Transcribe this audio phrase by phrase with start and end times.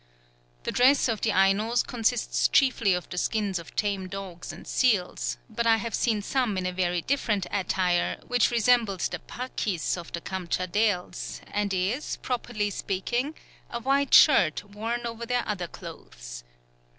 [0.63, 5.37] The dress of the Ainos consists chiefly of the skins of tame dogs and seals;
[5.47, 10.11] but I have seen some in a very different attire, which resembled the Parkis of
[10.11, 13.35] the Kamtschadales, and is, properly speaking
[13.69, 16.45] a white shirt worn over their other clothes.